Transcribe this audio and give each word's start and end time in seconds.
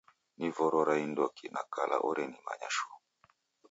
Ni 0.37 0.47
voro 0.59 0.79
ra 0.89 0.95
indoki 1.05 1.45
na 1.53 1.61
kala 1.73 1.97
orenimenya 2.09 2.69
shuu? 2.75 2.95